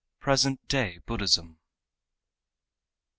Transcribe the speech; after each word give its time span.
IX 0.17 0.23
PRESENT 0.23 0.67
DAY 0.67 0.97
BUDDHISM: 1.05 1.47
_1. 1.47 1.57